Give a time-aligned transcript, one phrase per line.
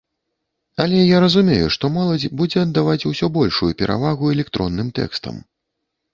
[0.85, 5.41] Але я разумею, што моладзь будзе аддаваць усё большую перавагу электронным тэкстам.